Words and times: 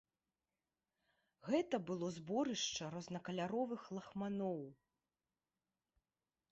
Гэта 1.51 1.75
было 1.89 2.07
зборышча 2.17 2.85
рознакаляровых 2.97 3.81
лахманоў. 3.99 4.61